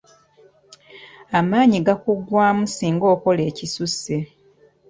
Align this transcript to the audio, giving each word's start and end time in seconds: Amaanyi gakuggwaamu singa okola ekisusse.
Amaanyi 1.39 1.77
gakuggwaamu 1.85 2.63
singa 2.75 3.05
okola 3.15 3.41
ekisusse. 3.51 4.15